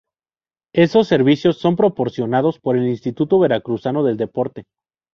Esos 0.73 1.07
servicios 1.07 1.59
son 1.59 1.75
proporcionados 1.75 2.57
por 2.59 2.75
el 2.75 2.87
Instituto 2.87 3.37
Veracruzano 3.37 4.03
del 4.03 4.17
Deporte. 4.17 4.63